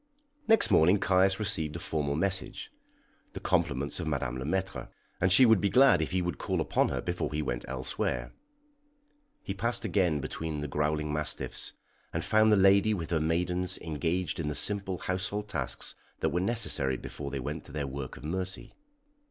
Next 0.47 0.71
morning 0.71 0.97
Caius 0.97 1.39
received 1.39 1.75
a 1.75 1.79
formal 1.79 2.15
message 2.15 2.71
the 3.33 3.39
compliments 3.39 3.99
of 3.99 4.07
Madame 4.07 4.39
Le 4.39 4.45
Maître, 4.45 4.89
and 5.19 5.31
she 5.31 5.45
would 5.45 5.61
be 5.61 5.69
glad 5.69 6.01
if 6.01 6.09
he 6.09 6.23
would 6.23 6.39
call 6.39 6.59
upon 6.59 6.89
her 6.89 7.01
before 7.01 7.31
he 7.31 7.43
went 7.43 7.65
elsewhere. 7.67 8.33
He 9.43 9.53
passed 9.53 9.85
again 9.85 10.19
between 10.19 10.61
the 10.61 10.67
growling 10.67 11.13
mastiffs, 11.13 11.73
and 12.11 12.25
found 12.25 12.51
the 12.51 12.57
lady 12.57 12.95
with 12.95 13.11
her 13.11 13.21
maidens 13.21 13.77
engaged 13.77 14.39
in 14.39 14.47
the 14.47 14.55
simple 14.55 14.97
household 14.97 15.47
tasks 15.47 15.93
that 16.21 16.29
were 16.29 16.39
necessary 16.39 16.97
before 16.97 17.29
they 17.29 17.39
went 17.39 17.63
to 17.65 17.71
their 17.71 17.85
work 17.85 18.17
of 18.17 18.23
mercy. 18.23 18.73